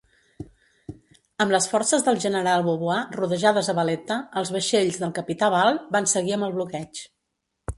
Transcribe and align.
Amb 1.43 1.51
les 1.55 1.67
forces 1.73 2.05
del 2.07 2.17
general 2.23 2.65
Vaubois 2.67 3.13
rodejades 3.19 3.69
a 3.73 3.75
Valletta, 3.81 4.17
els 4.43 4.53
vaixells 4.57 4.99
del 5.05 5.15
capità 5.19 5.51
Ball 5.57 5.79
van 5.99 6.11
seguir 6.15 6.35
amb 6.39 6.49
el 6.49 6.57
bloqueig. 6.57 7.05